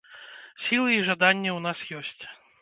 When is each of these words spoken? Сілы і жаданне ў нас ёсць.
Сілы 0.67 0.89
і 0.95 1.03
жаданне 1.09 1.51
ў 1.53 1.59
нас 1.67 1.79
ёсць. 2.01 2.21